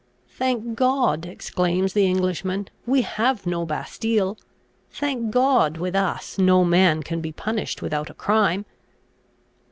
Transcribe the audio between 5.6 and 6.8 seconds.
with us no